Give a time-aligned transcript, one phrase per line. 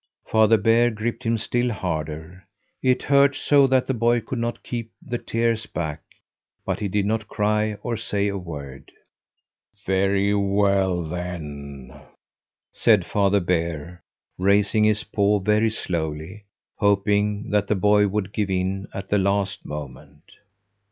[0.25, 2.47] Father Bear gripped him still harder.
[2.81, 5.99] It hurt so that the boy could not keep the tears back,
[6.65, 8.91] but he did not cry out or say a word.
[9.85, 11.93] "Very well, then,"
[12.71, 14.01] said Father Bear,
[14.39, 16.45] raising his paw very slowly,
[16.77, 20.31] hoping that the boy would give in at the last moment.